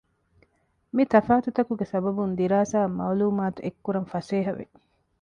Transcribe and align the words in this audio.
މިތަފާތު 0.95 1.49
ތަކުގެ 1.57 1.85
ސަބަބުން 1.91 2.33
ދިރާސާ 2.39 2.77
އަށް 2.81 2.95
މައުލޫމާތު 2.99 3.59
އެއެްކުރަން 3.63 4.07
ފަސޭހަވި 4.13 4.65